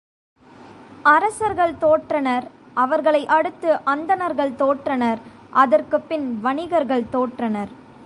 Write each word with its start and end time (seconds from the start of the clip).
அரசர்கள் 1.11 1.75
தோற்றனர் 1.79 2.45
அவர்களை 2.73 3.21
அடுத்து 3.37 3.69
அந்தணர்கள் 3.83 4.53
தோற்றனர் 4.55 5.21
அதற்குப்பின் 5.61 6.27
வணிகர்கள் 6.41 7.09
தோற்றனர். 7.11 7.71